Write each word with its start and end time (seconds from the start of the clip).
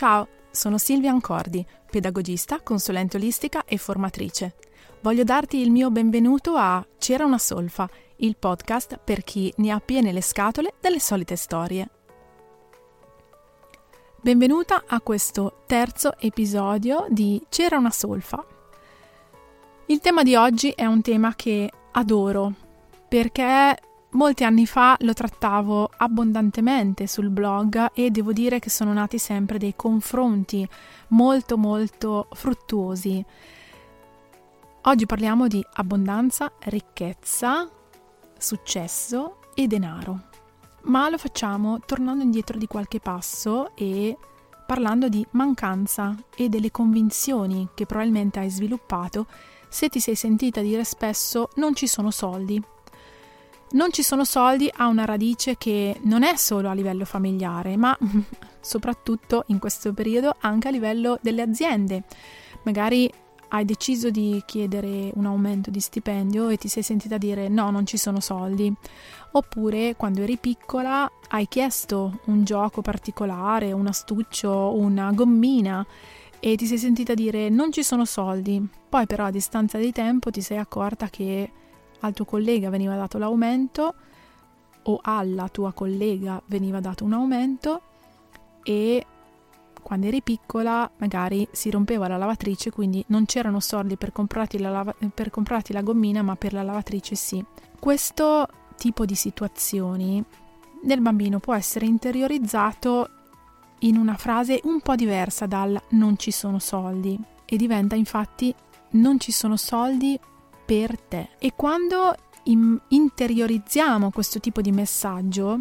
Ciao, 0.00 0.28
sono 0.50 0.78
Silvia 0.78 1.10
Ancordi, 1.10 1.62
pedagogista, 1.90 2.62
consulente 2.62 3.18
olistica 3.18 3.66
e 3.66 3.76
formatrice. 3.76 4.54
Voglio 5.02 5.24
darti 5.24 5.58
il 5.58 5.70
mio 5.70 5.90
benvenuto 5.90 6.54
a 6.54 6.82
C'era 6.96 7.26
una 7.26 7.36
solfa, 7.36 7.86
il 8.16 8.38
podcast 8.38 8.98
per 8.98 9.22
chi 9.22 9.52
ne 9.58 9.70
ha 9.70 9.78
piene 9.78 10.10
le 10.12 10.22
scatole 10.22 10.72
delle 10.80 11.00
solite 11.00 11.36
storie. 11.36 11.90
Benvenuta 14.22 14.84
a 14.86 15.02
questo 15.02 15.64
terzo 15.66 16.16
episodio 16.18 17.04
di 17.10 17.44
C'era 17.50 17.76
una 17.76 17.90
solfa. 17.90 18.42
Il 19.84 20.00
tema 20.00 20.22
di 20.22 20.34
oggi 20.34 20.70
è 20.70 20.86
un 20.86 21.02
tema 21.02 21.34
che 21.34 21.70
adoro 21.92 22.54
perché 23.06 23.76
molti 24.12 24.44
anni 24.44 24.66
fa 24.66 24.96
lo 25.00 25.12
trattavo 25.12 25.90
abbondantemente 25.96 27.06
sul 27.06 27.30
blog 27.30 27.90
e 27.94 28.10
devo 28.10 28.32
dire 28.32 28.58
che 28.58 28.70
sono 28.70 28.92
nati 28.92 29.18
sempre 29.18 29.58
dei 29.58 29.74
confronti 29.76 30.68
molto 31.08 31.56
molto 31.56 32.28
fruttuosi. 32.32 33.24
Oggi 34.82 35.06
parliamo 35.06 35.46
di 35.46 35.64
abbondanza, 35.74 36.52
ricchezza, 36.64 37.68
successo 38.38 39.40
e 39.54 39.66
denaro. 39.66 40.28
Ma 40.84 41.10
lo 41.10 41.18
facciamo 41.18 41.80
tornando 41.80 42.24
indietro 42.24 42.56
di 42.56 42.66
qualche 42.66 42.98
passo 42.98 43.76
e 43.76 44.16
parlando 44.66 45.08
di 45.08 45.26
mancanza 45.32 46.16
e 46.34 46.48
delle 46.48 46.70
convinzioni 46.70 47.68
che 47.74 47.86
probabilmente 47.86 48.38
hai 48.38 48.48
sviluppato 48.48 49.26
se 49.68 49.88
ti 49.88 50.00
sei 50.00 50.14
sentita 50.14 50.60
dire 50.62 50.84
spesso 50.84 51.50
non 51.56 51.74
ci 51.74 51.86
sono 51.86 52.10
soldi. 52.10 52.62
Non 53.72 53.92
ci 53.92 54.02
sono 54.02 54.24
soldi 54.24 54.68
ha 54.72 54.88
una 54.88 55.04
radice 55.04 55.56
che 55.56 56.00
non 56.02 56.24
è 56.24 56.34
solo 56.36 56.68
a 56.68 56.72
livello 56.72 57.04
familiare, 57.04 57.76
ma 57.76 57.96
soprattutto 58.60 59.44
in 59.46 59.60
questo 59.60 59.92
periodo 59.92 60.34
anche 60.40 60.68
a 60.68 60.70
livello 60.72 61.18
delle 61.22 61.42
aziende. 61.42 62.02
Magari 62.64 63.08
hai 63.52 63.64
deciso 63.64 64.10
di 64.10 64.42
chiedere 64.44 65.10
un 65.14 65.26
aumento 65.26 65.70
di 65.70 65.80
stipendio 65.80 66.48
e 66.48 66.56
ti 66.56 66.68
sei 66.68 66.82
sentita 66.82 67.16
dire 67.16 67.48
no, 67.48 67.70
non 67.70 67.86
ci 67.86 67.96
sono 67.96 68.18
soldi. 68.18 68.72
Oppure 69.32 69.94
quando 69.96 70.22
eri 70.22 70.36
piccola 70.36 71.10
hai 71.28 71.46
chiesto 71.46 72.20
un 72.24 72.42
gioco 72.42 72.82
particolare, 72.82 73.70
un 73.70 73.86
astuccio, 73.86 74.74
una 74.76 75.12
gommina 75.12 75.86
e 76.40 76.56
ti 76.56 76.66
sei 76.66 76.78
sentita 76.78 77.14
dire 77.14 77.48
non 77.50 77.70
ci 77.70 77.84
sono 77.84 78.04
soldi. 78.04 78.60
Poi 78.88 79.06
però 79.06 79.26
a 79.26 79.30
distanza 79.30 79.78
di 79.78 79.92
tempo 79.92 80.30
ti 80.30 80.40
sei 80.40 80.58
accorta 80.58 81.08
che 81.08 81.52
al 82.00 82.12
tuo 82.12 82.24
collega 82.24 82.70
veniva 82.70 82.94
dato 82.96 83.18
l'aumento 83.18 83.94
o 84.84 84.98
alla 85.02 85.48
tua 85.48 85.72
collega 85.72 86.40
veniva 86.46 86.80
dato 86.80 87.04
un 87.04 87.12
aumento 87.12 87.82
e 88.62 89.06
quando 89.82 90.06
eri 90.06 90.22
piccola 90.22 90.90
magari 90.98 91.48
si 91.50 91.70
rompeva 91.70 92.06
la 92.06 92.16
lavatrice, 92.16 92.70
quindi 92.70 93.02
non 93.08 93.24
c'erano 93.24 93.60
soldi 93.60 93.96
per 93.96 94.12
comprarti 94.12 94.58
la, 94.58 94.70
lava- 94.70 94.94
per 95.12 95.30
comprarti 95.30 95.72
la 95.72 95.82
gommina, 95.82 96.22
ma 96.22 96.36
per 96.36 96.52
la 96.52 96.62
lavatrice 96.62 97.14
sì. 97.14 97.44
Questo 97.78 98.46
tipo 98.76 99.04
di 99.04 99.14
situazioni 99.14 100.22
nel 100.82 101.00
bambino 101.00 101.40
può 101.40 101.54
essere 101.54 101.86
interiorizzato 101.86 103.08
in 103.80 103.96
una 103.96 104.16
frase 104.16 104.60
un 104.64 104.80
po' 104.80 104.94
diversa 104.94 105.46
dal 105.46 105.80
non 105.90 106.18
ci 106.18 106.30
sono 106.30 106.58
soldi 106.58 107.18
e 107.44 107.56
diventa 107.56 107.96
infatti 107.96 108.54
non 108.90 109.18
ci 109.18 109.32
sono 109.32 109.56
soldi 109.56 110.18
per 110.70 111.00
te. 111.00 111.30
E 111.40 111.54
quando 111.56 112.14
interiorizziamo 112.44 114.12
questo 114.12 114.38
tipo 114.38 114.60
di 114.60 114.70
messaggio, 114.70 115.58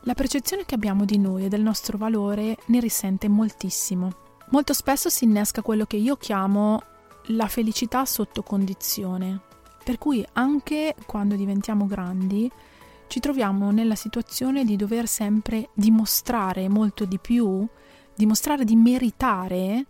la 0.00 0.14
percezione 0.14 0.64
che 0.64 0.74
abbiamo 0.74 1.04
di 1.04 1.16
noi 1.16 1.44
e 1.44 1.48
del 1.48 1.62
nostro 1.62 1.96
valore 1.96 2.56
ne 2.66 2.80
risente 2.80 3.28
moltissimo. 3.28 4.10
Molto 4.48 4.72
spesso 4.72 5.08
si 5.08 5.26
innesca 5.26 5.62
quello 5.62 5.84
che 5.84 5.94
io 5.96 6.16
chiamo 6.16 6.82
la 7.26 7.46
felicità 7.46 8.04
sotto 8.04 8.42
condizione, 8.42 9.42
per 9.84 9.96
cui 9.96 10.26
anche 10.32 10.96
quando 11.06 11.36
diventiamo 11.36 11.86
grandi 11.86 12.50
ci 13.06 13.20
troviamo 13.20 13.70
nella 13.70 13.94
situazione 13.94 14.64
di 14.64 14.74
dover 14.74 15.06
sempre 15.06 15.68
dimostrare 15.72 16.68
molto 16.68 17.04
di 17.04 17.20
più, 17.20 17.64
dimostrare 18.12 18.64
di 18.64 18.74
meritare, 18.74 19.86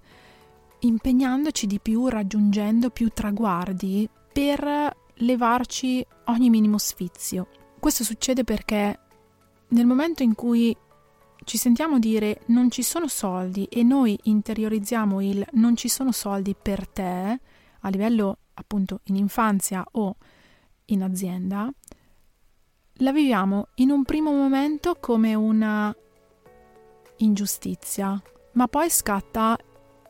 impegnandoci 0.80 1.66
di 1.66 1.80
più, 1.80 2.08
raggiungendo 2.08 2.90
più 2.90 3.08
traguardi 3.08 4.08
per 4.32 4.96
levarci 5.14 6.04
ogni 6.26 6.50
minimo 6.50 6.78
sfizio. 6.78 7.48
Questo 7.78 8.04
succede 8.04 8.44
perché 8.44 8.98
nel 9.68 9.86
momento 9.86 10.22
in 10.22 10.34
cui 10.34 10.76
ci 11.44 11.56
sentiamo 11.56 11.98
dire 11.98 12.42
non 12.46 12.70
ci 12.70 12.82
sono 12.82 13.08
soldi 13.08 13.64
e 13.64 13.82
noi 13.82 14.18
interiorizziamo 14.24 15.20
il 15.20 15.46
non 15.52 15.76
ci 15.76 15.88
sono 15.88 16.12
soldi 16.12 16.54
per 16.60 16.88
te 16.88 17.40
a 17.80 17.88
livello 17.88 18.38
appunto 18.54 19.00
in 19.04 19.16
infanzia 19.16 19.84
o 19.92 20.16
in 20.86 21.02
azienda, 21.02 21.70
la 23.00 23.12
viviamo 23.12 23.68
in 23.76 23.90
un 23.90 24.04
primo 24.04 24.32
momento 24.32 24.96
come 24.98 25.34
una 25.34 25.94
ingiustizia, 27.18 28.20
ma 28.52 28.68
poi 28.68 28.90
scatta 28.90 29.56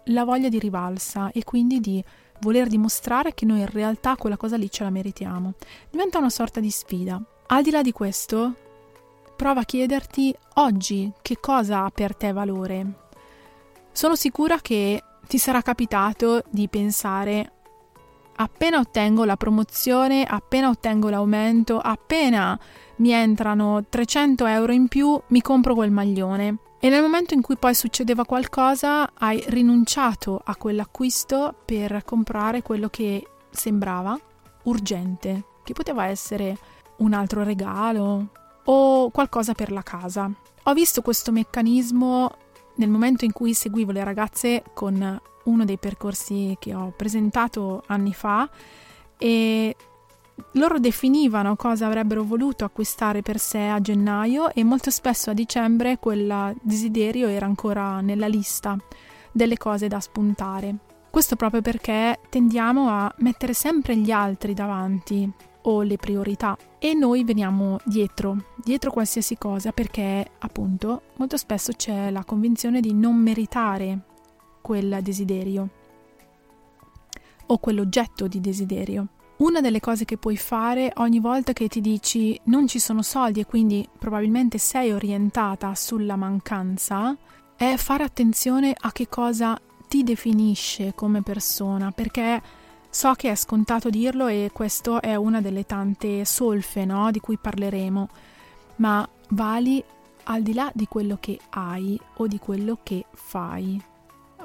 la 0.08 0.24
voglia 0.24 0.48
di 0.48 0.58
rivalsa 0.58 1.30
e 1.32 1.44
quindi 1.44 1.80
di 1.80 2.02
voler 2.40 2.68
dimostrare 2.68 3.34
che 3.34 3.44
noi 3.44 3.60
in 3.60 3.70
realtà 3.70 4.16
quella 4.16 4.36
cosa 4.36 4.56
lì 4.56 4.70
ce 4.70 4.84
la 4.84 4.90
meritiamo. 4.90 5.54
Diventa 5.90 6.18
una 6.18 6.30
sorta 6.30 6.60
di 6.60 6.70
sfida. 6.70 7.20
Al 7.46 7.62
di 7.62 7.70
là 7.70 7.82
di 7.82 7.92
questo, 7.92 8.54
prova 9.36 9.60
a 9.60 9.64
chiederti 9.64 10.34
oggi 10.54 11.10
che 11.22 11.38
cosa 11.40 11.84
ha 11.84 11.90
per 11.90 12.14
te 12.14 12.32
valore. 12.32 13.06
Sono 13.92 14.14
sicura 14.14 14.58
che 14.60 15.02
ti 15.26 15.38
sarà 15.38 15.62
capitato 15.62 16.42
di 16.50 16.68
pensare 16.68 17.52
appena 18.40 18.78
ottengo 18.78 19.24
la 19.24 19.36
promozione, 19.36 20.24
appena 20.24 20.68
ottengo 20.68 21.08
l'aumento, 21.08 21.78
appena 21.78 22.58
mi 22.96 23.10
entrano 23.10 23.84
300 23.88 24.46
euro 24.46 24.72
in 24.72 24.88
più, 24.88 25.20
mi 25.28 25.40
compro 25.40 25.74
quel 25.74 25.90
maglione. 25.90 26.58
E 26.80 26.88
nel 26.88 27.02
momento 27.02 27.34
in 27.34 27.42
cui 27.42 27.56
poi 27.56 27.74
succedeva 27.74 28.24
qualcosa, 28.24 29.10
hai 29.14 29.42
rinunciato 29.48 30.40
a 30.42 30.54
quell'acquisto 30.54 31.54
per 31.64 32.04
comprare 32.04 32.62
quello 32.62 32.88
che 32.88 33.26
sembrava 33.50 34.18
urgente, 34.64 35.44
che 35.64 35.72
poteva 35.72 36.06
essere 36.06 36.56
un 36.98 37.14
altro 37.14 37.42
regalo, 37.42 38.28
o 38.64 39.10
qualcosa 39.10 39.54
per 39.54 39.72
la 39.72 39.82
casa. 39.82 40.30
Ho 40.64 40.72
visto 40.72 41.02
questo 41.02 41.32
meccanismo 41.32 42.30
nel 42.76 42.88
momento 42.88 43.24
in 43.24 43.32
cui 43.32 43.54
seguivo 43.54 43.90
le 43.90 44.04
ragazze 44.04 44.62
con 44.74 45.20
uno 45.44 45.64
dei 45.64 45.78
percorsi 45.78 46.56
che 46.60 46.74
ho 46.74 46.92
presentato 46.96 47.82
anni 47.86 48.12
fa 48.12 48.48
e 49.16 49.74
loro 50.52 50.78
definivano 50.78 51.56
cosa 51.56 51.86
avrebbero 51.86 52.24
voluto 52.24 52.64
acquistare 52.64 53.22
per 53.22 53.38
sé 53.38 53.66
a 53.66 53.80
gennaio 53.80 54.52
e 54.52 54.64
molto 54.64 54.90
spesso 54.90 55.30
a 55.30 55.34
dicembre 55.34 55.98
quel 55.98 56.54
desiderio 56.62 57.28
era 57.28 57.46
ancora 57.46 58.00
nella 58.00 58.26
lista 58.26 58.76
delle 59.32 59.56
cose 59.56 59.88
da 59.88 60.00
spuntare. 60.00 60.76
Questo 61.10 61.36
proprio 61.36 61.62
perché 61.62 62.20
tendiamo 62.28 62.88
a 62.88 63.12
mettere 63.18 63.54
sempre 63.54 63.96
gli 63.96 64.10
altri 64.10 64.54
davanti 64.54 65.30
o 65.62 65.82
le 65.82 65.96
priorità 65.96 66.56
e 66.78 66.94
noi 66.94 67.24
veniamo 67.24 67.78
dietro, 67.84 68.36
dietro 68.56 68.90
qualsiasi 68.90 69.36
cosa 69.36 69.72
perché 69.72 70.30
appunto 70.38 71.02
molto 71.16 71.36
spesso 71.36 71.72
c'è 71.72 72.10
la 72.10 72.24
convinzione 72.24 72.80
di 72.80 72.94
non 72.94 73.16
meritare 73.16 74.00
quel 74.60 74.98
desiderio 75.02 75.68
o 77.46 77.58
quell'oggetto 77.58 78.28
di 78.28 78.40
desiderio. 78.40 79.06
Una 79.38 79.60
delle 79.60 79.80
cose 79.80 80.04
che 80.04 80.16
puoi 80.16 80.36
fare 80.36 80.92
ogni 80.96 81.20
volta 81.20 81.52
che 81.52 81.68
ti 81.68 81.80
dici 81.80 82.38
non 82.44 82.66
ci 82.66 82.78
sono 82.78 83.02
soldi 83.02 83.40
e 83.40 83.46
quindi 83.46 83.88
probabilmente 83.98 84.58
sei 84.58 84.92
orientata 84.92 85.74
sulla 85.74 86.16
mancanza 86.16 87.16
è 87.56 87.76
fare 87.76 88.02
attenzione 88.02 88.74
a 88.76 88.90
che 88.90 89.08
cosa 89.08 89.58
ti 89.86 90.02
definisce 90.02 90.92
come 90.94 91.22
persona 91.22 91.92
perché 91.92 92.42
So 92.90 93.12
che 93.12 93.30
è 93.30 93.34
scontato 93.34 93.90
dirlo 93.90 94.28
e 94.28 94.50
questo 94.52 95.02
è 95.02 95.14
una 95.14 95.40
delle 95.40 95.66
tante 95.66 96.24
solfe 96.24 96.84
no, 96.86 97.10
di 97.10 97.20
cui 97.20 97.36
parleremo, 97.36 98.08
ma 98.76 99.06
vali 99.30 99.82
al 100.24 100.42
di 100.42 100.54
là 100.54 100.70
di 100.74 100.86
quello 100.86 101.18
che 101.20 101.38
hai 101.50 102.00
o 102.16 102.26
di 102.26 102.38
quello 102.38 102.78
che 102.82 103.04
fai. 103.12 103.80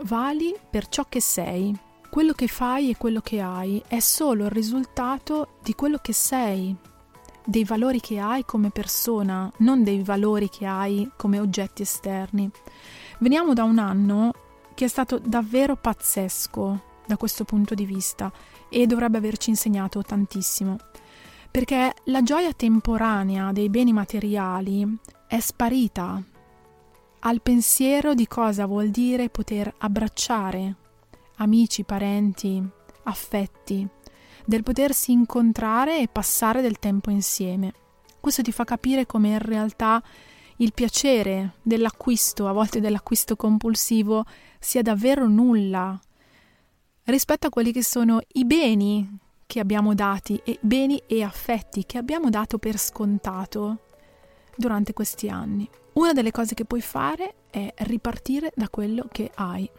Vali 0.03 0.53
per 0.69 0.87
ciò 0.89 1.05
che 1.07 1.21
sei. 1.21 1.75
Quello 2.13 2.33
che 2.33 2.47
fai 2.47 2.91
e 2.91 2.95
quello 2.95 3.21
che 3.21 3.41
hai 3.41 3.81
è 3.87 3.99
solo 3.99 4.43
il 4.43 4.51
risultato 4.51 5.57
di 5.63 5.73
quello 5.73 5.97
che 5.97 6.13
sei, 6.13 6.75
dei 7.43 7.63
valori 7.63 7.99
che 7.99 8.19
hai 8.19 8.45
come 8.45 8.69
persona, 8.69 9.51
non 9.57 9.83
dei 9.83 10.03
valori 10.03 10.47
che 10.47 10.67
hai 10.67 11.09
come 11.17 11.39
oggetti 11.39 11.81
esterni. 11.81 12.51
Veniamo 13.17 13.53
da 13.53 13.63
un 13.63 13.79
anno 13.79 14.31
che 14.75 14.85
è 14.85 14.87
stato 14.87 15.17
davvero 15.17 15.75
pazzesco 15.75 16.81
da 17.03 17.17
questo 17.17 17.45
punto 17.45 17.73
di 17.73 17.87
vista 17.87 18.31
e 18.69 18.85
dovrebbe 18.85 19.17
averci 19.17 19.49
insegnato 19.49 20.03
tantissimo. 20.03 20.77
Perché 21.49 21.95
la 22.03 22.21
gioia 22.21 22.53
temporanea 22.53 23.51
dei 23.51 23.71
beni 23.71 23.91
materiali 23.91 24.99
è 25.27 25.39
sparita. 25.39 26.21
al 27.21 27.41
pensiero 27.41 28.13
di 28.13 28.27
cosa 28.27 28.67
vuol 28.67 28.89
dire 28.89 29.29
poter 29.29 29.73
abbracciare 29.79 30.75
amici, 31.43 31.83
parenti, 31.83 32.61
affetti, 33.03 33.87
del 34.45 34.63
potersi 34.63 35.11
incontrare 35.11 35.99
e 35.99 36.07
passare 36.07 36.61
del 36.61 36.79
tempo 36.79 37.09
insieme. 37.09 37.73
Questo 38.19 38.41
ti 38.41 38.51
fa 38.51 38.63
capire 38.63 39.05
come 39.05 39.29
in 39.29 39.39
realtà 39.39 40.01
il 40.57 40.73
piacere 40.73 41.55
dell'acquisto, 41.61 42.47
a 42.47 42.51
volte 42.51 42.79
dell'acquisto 42.79 43.35
compulsivo, 43.35 44.25
sia 44.59 44.81
davvero 44.81 45.27
nulla 45.27 45.99
rispetto 47.05 47.47
a 47.47 47.49
quelli 47.49 47.71
che 47.71 47.83
sono 47.83 48.21
i 48.33 48.45
beni 48.45 49.19
che 49.45 49.59
abbiamo 49.59 49.93
dati 49.93 50.39
e 50.43 50.57
beni 50.61 51.01
e 51.05 51.21
affetti 51.21 51.85
che 51.85 51.97
abbiamo 51.97 52.29
dato 52.29 52.57
per 52.57 52.77
scontato 52.77 53.79
durante 54.55 54.93
questi 54.93 55.29
anni. 55.29 55.69
Una 55.93 56.13
delle 56.13 56.31
cose 56.31 56.53
che 56.53 56.65
puoi 56.65 56.81
fare 56.81 57.35
è 57.49 57.73
ripartire 57.79 58.51
da 58.55 58.69
quello 58.69 59.07
che 59.11 59.31
hai. 59.35 59.69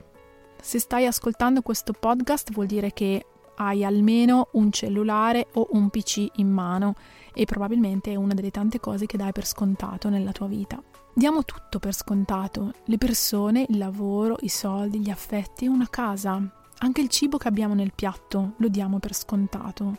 Se 0.65 0.79
stai 0.79 1.05
ascoltando 1.05 1.61
questo 1.61 1.93
podcast 1.93 2.51
vuol 2.51 2.65
dire 2.65 2.95
che 2.95 3.27
hai 3.57 3.85
almeno 3.85 4.49
un 4.53 4.73
cellulare 4.73 5.49
o 5.53 5.69
un 5.73 5.91
PC 5.91 6.27
in 6.37 6.49
mano 6.49 6.95
e 7.35 7.45
probabilmente 7.45 8.13
è 8.13 8.15
una 8.15 8.33
delle 8.33 8.51
tante 8.51 8.81
cose 8.81 9.05
che 9.05 9.19
dai 9.19 9.31
per 9.31 9.45
scontato 9.45 10.09
nella 10.09 10.33
tua 10.33 10.47
vita. 10.47 10.83
Diamo 11.13 11.45
tutto 11.45 11.79
per 11.79 11.93
scontato, 11.93 12.73
le 12.87 12.97
persone, 12.97 13.67
il 13.69 13.77
lavoro, 13.77 14.37
i 14.41 14.49
soldi, 14.49 15.01
gli 15.01 15.11
affetti, 15.11 15.67
una 15.67 15.87
casa, 15.91 16.41
anche 16.79 17.03
il 17.03 17.11
cibo 17.11 17.37
che 17.37 17.49
abbiamo 17.49 17.75
nel 17.75 17.93
piatto 17.95 18.55
lo 18.57 18.69
diamo 18.69 18.99
per 19.01 19.15
scontato. 19.15 19.99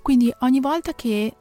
Quindi 0.00 0.32
ogni 0.38 0.60
volta 0.60 0.94
che 0.94 1.36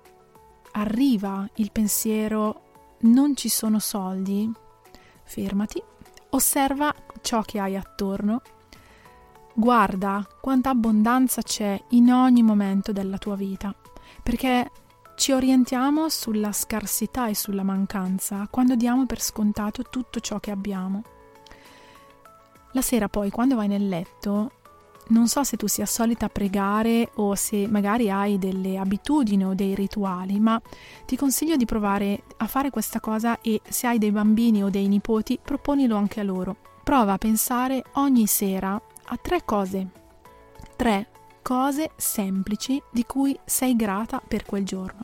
arriva 0.74 1.50
il 1.56 1.72
pensiero 1.72 2.98
non 3.04 3.34
ci 3.34 3.48
sono 3.48 3.80
soldi, 3.80 4.52
fermati, 5.24 5.82
osserva 6.32 6.94
ciò 7.26 7.42
che 7.42 7.60
hai 7.60 7.76
attorno, 7.76 8.44
guarda 9.52 10.26
quanta 10.40 10.70
abbondanza 10.70 11.42
c'è 11.42 11.82
in 11.90 12.14
ogni 12.14 12.44
momento 12.44 12.92
della 12.92 13.18
tua 13.18 13.36
vita, 13.36 13.74
perché 14.22 14.70
ci 15.16 15.32
orientiamo 15.32 16.08
sulla 16.08 16.52
scarsità 16.52 17.28
e 17.28 17.34
sulla 17.34 17.64
mancanza 17.64 18.48
quando 18.52 18.76
diamo 18.76 19.08
per 19.08 19.20
scontato 19.22 19.82
tutto 19.90 20.20
ciò 20.20 20.40
che 20.40 20.52
abbiamo. 20.52 21.02
La 22.74 22.82
sera 22.82 23.10
poi, 23.10 23.32
quando 23.32 23.56
vai 23.56 23.70
nel 23.70 23.88
letto, 23.88 24.52
non 25.08 25.28
so 25.28 25.44
se 25.44 25.58
tu 25.58 25.66
sia 25.66 25.88
solita 25.88 26.30
pregare 26.30 27.10
o 27.16 27.34
se 27.34 27.68
magari 27.68 28.12
hai 28.12 28.38
delle 28.38 28.78
abitudini 28.78 29.46
o 29.46 29.56
dei 29.56 29.74
rituali, 29.74 30.40
ma 30.40 30.62
ti 31.06 31.16
consiglio 31.16 31.56
di 31.56 31.66
provare 31.66 32.22
a 32.38 32.46
fare 32.46 32.70
questa 32.70 33.00
cosa 33.00 33.42
e 33.42 33.62
se 33.68 33.88
hai 33.88 33.98
dei 33.98 34.12
bambini 34.12 34.64
o 34.64 34.70
dei 34.70 34.88
nipoti, 34.88 35.40
proponilo 35.42 35.96
anche 35.96 36.20
a 36.20 36.24
loro. 36.24 36.58
Prova 36.86 37.14
a 37.14 37.18
pensare 37.18 37.84
ogni 37.94 38.28
sera 38.28 38.80
a 39.06 39.18
tre 39.18 39.44
cose. 39.44 39.88
Tre 40.76 41.08
cose 41.42 41.90
semplici 41.96 42.80
di 42.92 43.04
cui 43.06 43.36
sei 43.44 43.76
grata 43.76 44.22
per 44.26 44.46
quel 44.46 44.64
giorno. 44.64 45.04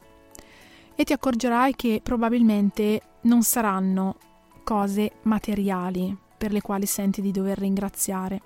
E 0.93 1.03
ti 1.03 1.11
accorgerai 1.11 1.75
che 1.75 1.99
probabilmente 2.03 3.01
non 3.21 3.41
saranno 3.41 4.17
cose 4.63 5.13
materiali, 5.23 6.15
per 6.37 6.51
le 6.51 6.61
quali 6.61 6.85
senti 6.85 7.19
di 7.19 7.31
dover 7.31 7.57
ringraziare. 7.57 8.41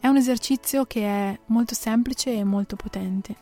È 0.00 0.06
un 0.06 0.16
esercizio 0.16 0.86
che 0.86 1.04
è 1.04 1.38
molto 1.48 1.74
semplice 1.74 2.32
e 2.32 2.42
molto 2.42 2.74
potente. 2.74 3.36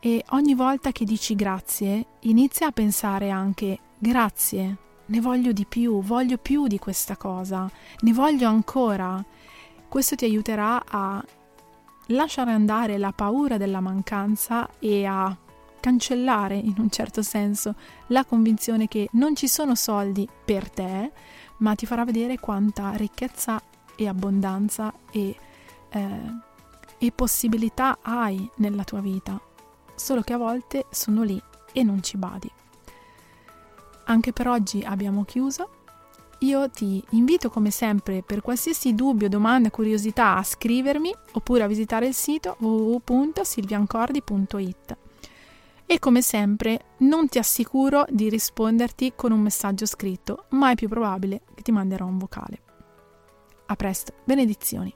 E 0.00 0.24
ogni 0.30 0.54
volta 0.54 0.90
che 0.90 1.04
dici 1.04 1.34
grazie, 1.34 2.06
inizia 2.20 2.68
a 2.68 2.72
pensare 2.72 3.28
anche 3.28 3.78
grazie, 3.98 4.87
ne 5.08 5.20
voglio 5.20 5.52
di 5.52 5.66
più, 5.66 6.02
voglio 6.02 6.38
più 6.38 6.66
di 6.66 6.78
questa 6.78 7.16
cosa, 7.16 7.70
ne 8.00 8.12
voglio 8.12 8.48
ancora. 8.48 9.22
Questo 9.88 10.16
ti 10.16 10.24
aiuterà 10.24 10.82
a 10.86 11.24
lasciare 12.08 12.52
andare 12.52 12.98
la 12.98 13.12
paura 13.12 13.56
della 13.56 13.80
mancanza 13.80 14.68
e 14.78 15.04
a 15.04 15.36
cancellare 15.80 16.56
in 16.56 16.74
un 16.78 16.90
certo 16.90 17.22
senso 17.22 17.74
la 18.08 18.24
convinzione 18.24 18.88
che 18.88 19.08
non 19.12 19.34
ci 19.34 19.48
sono 19.48 19.74
soldi 19.74 20.28
per 20.44 20.70
te, 20.70 21.12
ma 21.58 21.74
ti 21.74 21.86
farà 21.86 22.04
vedere 22.04 22.38
quanta 22.38 22.92
ricchezza 22.92 23.60
e 23.96 24.06
abbondanza 24.06 24.92
e, 25.10 25.36
eh, 25.90 26.20
e 26.98 27.12
possibilità 27.12 27.98
hai 28.02 28.48
nella 28.56 28.84
tua 28.84 29.00
vita, 29.00 29.40
solo 29.94 30.20
che 30.20 30.32
a 30.32 30.38
volte 30.38 30.86
sono 30.90 31.22
lì 31.22 31.40
e 31.72 31.82
non 31.82 32.02
ci 32.02 32.16
badi. 32.16 32.50
Anche 34.08 34.32
per 34.32 34.48
oggi 34.48 34.82
abbiamo 34.84 35.24
chiuso. 35.24 35.70
Io 36.40 36.68
ti 36.70 37.02
invito 37.10 37.50
come 37.50 37.70
sempre 37.70 38.22
per 38.22 38.40
qualsiasi 38.42 38.94
dubbio, 38.94 39.28
domanda, 39.28 39.70
curiosità 39.70 40.36
a 40.36 40.42
scrivermi 40.42 41.14
oppure 41.32 41.64
a 41.64 41.66
visitare 41.66 42.06
il 42.06 42.14
sito 42.14 42.56
www.silviancordi.it 42.60 44.96
e 45.90 45.98
come 45.98 46.20
sempre 46.22 46.94
non 46.98 47.28
ti 47.28 47.38
assicuro 47.38 48.04
di 48.08 48.28
risponderti 48.28 49.14
con 49.16 49.32
un 49.32 49.40
messaggio 49.40 49.86
scritto, 49.86 50.44
ma 50.50 50.70
è 50.70 50.74
più 50.74 50.88
probabile 50.88 51.40
che 51.54 51.62
ti 51.62 51.72
manderò 51.72 52.04
un 52.06 52.18
vocale. 52.18 52.60
A 53.66 53.74
presto, 53.74 54.12
benedizioni. 54.24 54.94